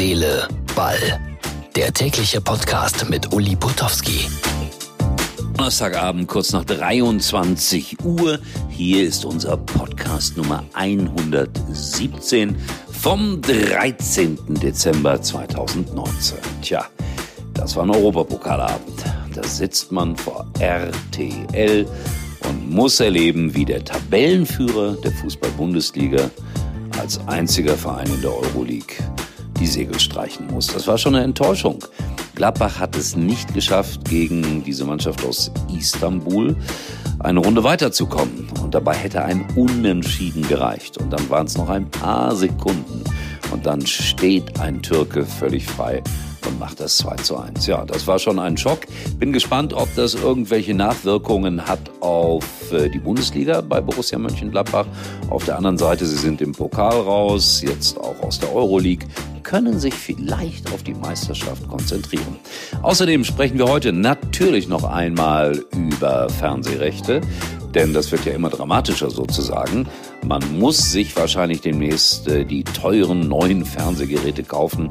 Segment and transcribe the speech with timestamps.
[0.00, 1.20] Seele, Ball.
[1.76, 4.30] Der tägliche Podcast mit Uli Putowski.
[5.58, 8.38] Donnerstagabend, kurz nach 23 Uhr.
[8.70, 12.56] Hier ist unser Podcast Nummer 117
[12.98, 14.38] vom 13.
[14.48, 16.38] Dezember 2019.
[16.62, 16.86] Tja,
[17.52, 19.04] das war ein Europapokalabend.
[19.34, 21.86] Da sitzt man vor RTL
[22.48, 26.30] und muss erleben, wie der Tabellenführer der Fußball-Bundesliga
[26.98, 28.96] als einziger Verein in der Euroleague
[29.60, 30.68] die Segel streichen muss.
[30.68, 31.78] Das war schon eine Enttäuschung.
[32.34, 36.56] Gladbach hat es nicht geschafft, gegen diese Mannschaft aus Istanbul
[37.18, 38.48] eine Runde weiterzukommen.
[38.62, 40.96] Und dabei hätte ein Unentschieden gereicht.
[40.96, 43.04] Und dann waren es noch ein paar Sekunden.
[43.52, 46.02] Und dann steht ein Türke völlig frei
[46.46, 47.66] und macht das 2 zu 1.
[47.66, 48.80] Ja, das war schon ein Schock.
[49.18, 54.86] Bin gespannt, ob das irgendwelche Nachwirkungen hat auf äh, die Bundesliga bei Borussia Mönchengladbach.
[55.28, 59.06] Auf der anderen Seite, sie sind im Pokal raus, jetzt auch aus der Euroleague,
[59.50, 62.36] können sich vielleicht auf die Meisterschaft konzentrieren.
[62.82, 67.20] Außerdem sprechen wir heute natürlich noch einmal über Fernsehrechte
[67.74, 69.86] denn das wird ja immer dramatischer sozusagen.
[70.26, 74.88] Man muss sich wahrscheinlich demnächst äh, die teuren neuen Fernsehgeräte kaufen,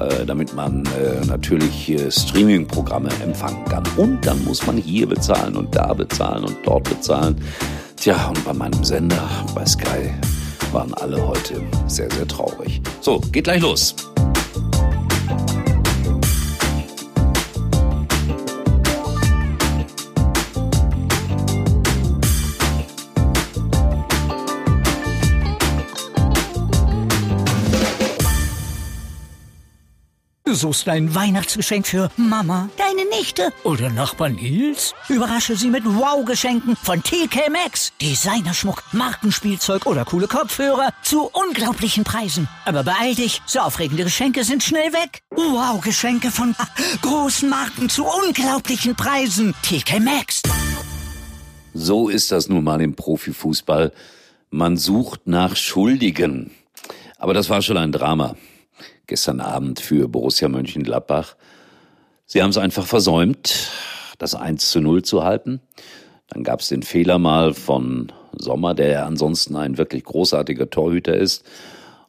[0.00, 3.82] äh, damit man äh, natürlich Streaming-Programme empfangen kann.
[3.96, 7.36] Und dann muss man hier bezahlen und da bezahlen und dort bezahlen.
[7.96, 10.12] Tja, und bei meinem Sender, bei Sky,
[10.74, 12.82] waren alle heute sehr, sehr traurig.
[13.00, 13.94] So, geht gleich los.
[30.54, 34.94] Suchst ein Weihnachtsgeschenk für Mama, deine Nichte oder Nachbar Nils?
[35.08, 37.92] Überrasche sie mit Wow-Geschenken von TK Maxx.
[38.00, 42.48] Designerschmuck, Markenspielzeug oder coole Kopfhörer zu unglaublichen Preisen.
[42.64, 45.20] Aber beeil dich, so aufregende Geschenke sind schnell weg.
[45.30, 46.54] Wow-Geschenke von
[47.02, 49.54] großen Marken zu unglaublichen Preisen.
[49.62, 50.42] TK Maxx.
[51.72, 53.92] So ist das nun mal im Profifußball.
[54.50, 56.52] Man sucht nach Schuldigen.
[57.18, 58.36] Aber das war schon ein Drama
[59.06, 61.36] gestern Abend für Borussia Mönchengladbach.
[62.26, 63.70] Sie haben es einfach versäumt,
[64.18, 65.60] das 1 zu 0 zu halten.
[66.28, 71.14] Dann gab es den Fehler mal von Sommer, der ja ansonsten ein wirklich großartiger Torhüter
[71.14, 71.44] ist.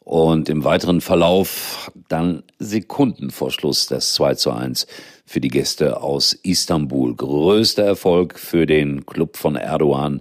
[0.00, 4.86] Und im weiteren Verlauf dann Sekunden vor Schluss das 2 zu 1
[5.24, 7.14] für die Gäste aus Istanbul.
[7.14, 10.20] Größter Erfolg für den Club von Erdogan.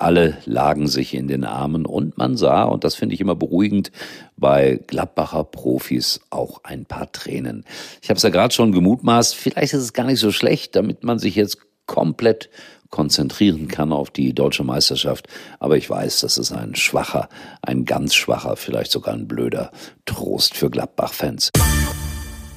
[0.00, 3.92] Alle lagen sich in den Armen und man sah, und das finde ich immer beruhigend,
[4.34, 7.66] bei Gladbacher Profis auch ein paar Tränen.
[8.00, 11.04] Ich habe es ja gerade schon gemutmaßt, vielleicht ist es gar nicht so schlecht, damit
[11.04, 12.48] man sich jetzt komplett
[12.88, 15.28] konzentrieren kann auf die deutsche Meisterschaft.
[15.58, 17.28] Aber ich weiß, das ist ein schwacher,
[17.60, 19.70] ein ganz schwacher, vielleicht sogar ein blöder
[20.06, 21.50] Trost für Gladbach-Fans.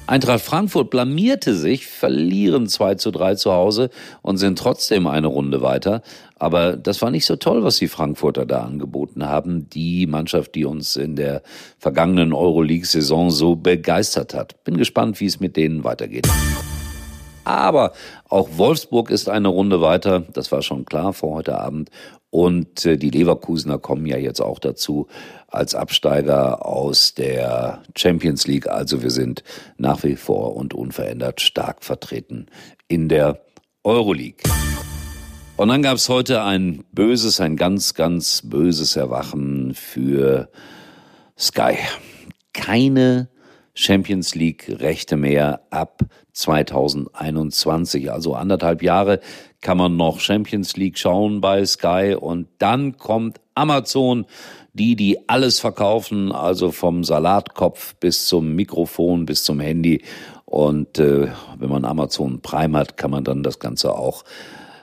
[0.06, 3.88] Eintracht Frankfurt blamierte sich, verlieren 2 zu 3 zu Hause
[4.20, 6.02] und sind trotzdem eine Runde weiter.
[6.38, 9.70] Aber das war nicht so toll, was die Frankfurter da angeboten haben.
[9.70, 11.42] Die Mannschaft, die uns in der
[11.78, 14.62] vergangenen Euroleague-Saison so begeistert hat.
[14.64, 16.28] Bin gespannt, wie es mit denen weitergeht.
[17.44, 17.92] Aber
[18.28, 20.24] auch Wolfsburg ist eine Runde weiter.
[20.32, 21.90] Das war schon klar vor heute Abend.
[22.34, 25.06] Und äh, die Leverkusener kommen ja jetzt auch dazu
[25.46, 28.66] als Absteiger aus der Champions League.
[28.68, 29.44] Also wir sind
[29.76, 32.46] nach wie vor und unverändert stark vertreten
[32.88, 33.44] in der
[33.84, 34.42] Euroleague.
[35.56, 40.50] Und dann gab es heute ein böses, ein ganz, ganz böses Erwachen für
[41.38, 41.76] Sky.
[42.52, 43.28] Keine
[43.74, 46.02] Champions League Rechte mehr ab
[46.34, 48.12] 2021.
[48.12, 49.20] Also anderthalb Jahre
[49.60, 54.26] kann man noch Champions League schauen bei Sky und dann kommt Amazon,
[54.74, 60.02] die, die alles verkaufen, also vom Salatkopf bis zum Mikrofon, bis zum Handy.
[60.44, 61.28] Und äh,
[61.58, 64.24] wenn man Amazon Prime hat, kann man dann das Ganze auch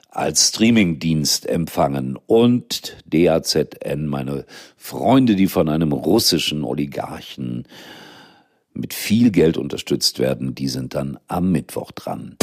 [0.10, 2.18] als Streamingdienst empfangen.
[2.28, 4.46] Und DAZN, meine
[4.78, 7.66] Freunde, die von einem russischen Oligarchen
[8.74, 12.38] mit viel Geld unterstützt werden, die sind dann am Mittwoch dran.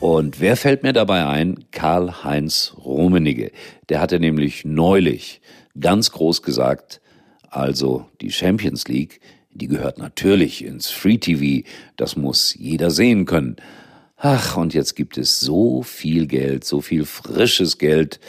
[0.00, 1.66] Und wer fällt mir dabei ein?
[1.72, 3.52] Karl-Heinz Rummenigge.
[3.90, 5.42] Der hatte nämlich neulich
[5.78, 7.02] ganz groß gesagt,
[7.50, 9.20] also die Champions League,
[9.52, 11.66] die gehört natürlich ins Free TV,
[11.96, 13.56] das muss jeder sehen können.
[14.16, 18.20] Ach, und jetzt gibt es so viel Geld, so viel frisches Geld,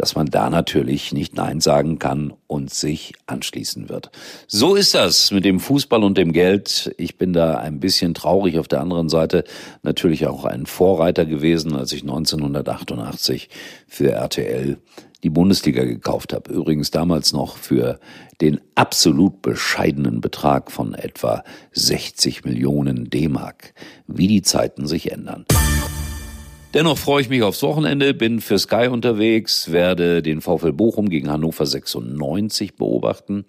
[0.00, 4.10] dass man da natürlich nicht Nein sagen kann und sich anschließen wird.
[4.46, 6.94] So ist das mit dem Fußball und dem Geld.
[6.96, 8.58] Ich bin da ein bisschen traurig.
[8.58, 9.44] Auf der anderen Seite
[9.82, 13.50] natürlich auch ein Vorreiter gewesen, als ich 1988
[13.86, 14.78] für RTL
[15.22, 16.50] die Bundesliga gekauft habe.
[16.50, 18.00] Übrigens damals noch für
[18.40, 23.74] den absolut bescheidenen Betrag von etwa 60 Millionen D-Mark.
[24.06, 25.44] Wie die Zeiten sich ändern.
[26.72, 31.28] Dennoch freue ich mich aufs Wochenende, bin für Sky unterwegs, werde den VfL Bochum gegen
[31.28, 33.44] Hannover 96 beobachten.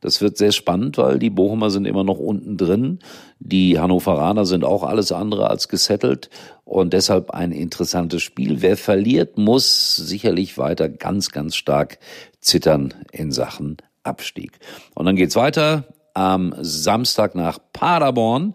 [0.00, 2.98] Das wird sehr spannend, weil die Bochumer sind immer noch unten drin.
[3.38, 6.30] Die Hannoveraner sind auch alles andere als gesettelt
[6.64, 8.60] und deshalb ein interessantes Spiel.
[8.60, 12.00] Wer verliert, muss sicherlich weiter ganz, ganz stark
[12.40, 14.58] zittern in Sachen Abstieg.
[14.96, 18.54] Und dann geht's weiter am Samstag nach Paderborn.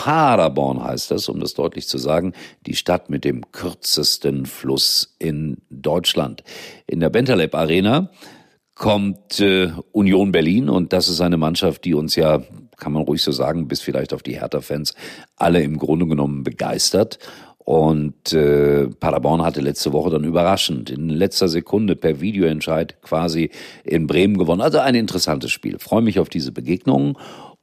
[0.00, 2.32] Paderborn heißt das, um das deutlich zu sagen,
[2.64, 6.42] die Stadt mit dem kürzesten Fluss in Deutschland.
[6.86, 8.10] In der Bentaleb Arena
[8.74, 12.40] kommt äh, Union Berlin und das ist eine Mannschaft, die uns ja,
[12.78, 14.94] kann man ruhig so sagen, bis vielleicht auf die Hertha-Fans
[15.36, 17.18] alle im Grunde genommen begeistert.
[17.58, 23.50] Und äh, Paderborn hatte letzte Woche dann überraschend in letzter Sekunde per Videoentscheid quasi
[23.84, 24.62] in Bremen gewonnen.
[24.62, 25.78] Also ein interessantes Spiel.
[25.78, 27.16] Freue mich auf diese Begegnungen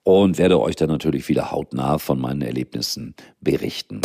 [0.07, 3.99] und werde euch dann natürlich wieder hautnah von meinen Erlebnissen berichten.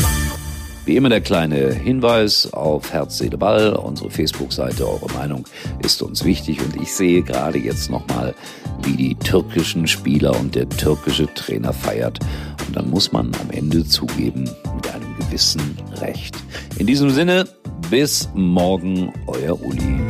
[0.84, 4.84] Wie immer der kleine Hinweis auf Herz, Seele, Ball, unsere Facebook-Seite.
[4.84, 5.46] Eure Meinung
[5.81, 8.34] ist uns wichtig und ich sehe gerade jetzt nochmal,
[8.82, 12.19] wie die türkischen Spieler und der türkische Trainer feiert.
[12.66, 16.34] Und dann muss man am Ende zugeben, mit einem gewissen Recht.
[16.78, 17.46] In diesem Sinne,
[17.90, 20.00] bis morgen, euer Uli.